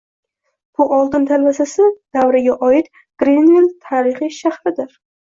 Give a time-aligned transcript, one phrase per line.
[0.77, 1.85] Bu oltin talvasasi
[2.17, 2.89] davriga oid
[3.25, 4.89] Grinvill tarixiy shahridir